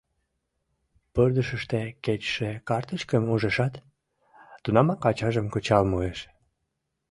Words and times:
Пырдыжыште 1.13 1.81
кечыше 2.03 2.51
картычкым 2.67 3.23
ужешат, 3.33 3.73
тунамак 4.63 5.01
ачажым 5.09 5.47
кычал 5.53 5.83
муэш. 5.91 6.19